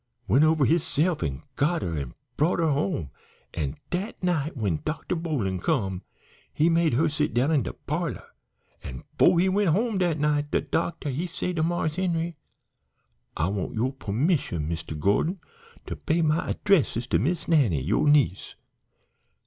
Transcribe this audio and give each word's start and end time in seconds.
Went 0.27 0.43
over 0.43 0.65
hisse'f 0.65 1.21
an' 1.21 1.43
got 1.55 1.83
her, 1.83 1.95
an' 1.95 2.15
brought 2.35 2.57
her 2.57 2.71
home, 2.71 3.11
an' 3.53 3.75
dat 3.91 4.23
night 4.23 4.57
when 4.57 4.81
Dr. 4.83 5.15
Boling 5.15 5.59
come 5.59 6.01
he 6.51 6.69
made 6.71 6.93
her 6.93 7.07
sit 7.07 7.35
down 7.35 7.51
in 7.51 7.61
de 7.61 7.73
parlor, 7.73 8.25
an' 8.81 9.03
'fo' 9.19 9.37
he 9.37 9.47
went 9.47 9.69
home 9.69 9.99
dat 9.99 10.17
night 10.17 10.49
de 10.49 10.59
Doctor 10.61 11.09
he 11.09 11.27
say 11.27 11.53
to 11.53 11.61
Marse 11.61 11.97
Henry, 11.97 12.35
'I 13.37 13.47
want 13.49 13.75
yo' 13.75 13.91
permission, 13.91 14.67
Mister 14.67 14.95
Gordon, 14.95 15.39
to 15.85 15.95
pay 15.95 16.23
my 16.23 16.49
addresses 16.49 17.05
to 17.05 17.19
Miss 17.19 17.47
Nannie, 17.47 17.83
yo' 17.83 18.05
niece.' 18.05 18.55